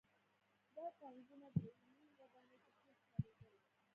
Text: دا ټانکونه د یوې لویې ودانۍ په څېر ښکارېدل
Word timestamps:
دا 0.75 0.85
ټانکونه 0.99 1.47
د 1.53 1.55
یوې 1.67 1.85
لویې 1.95 2.13
ودانۍ 2.19 2.57
په 2.65 2.73
څېر 2.81 2.95
ښکارېدل 3.03 3.53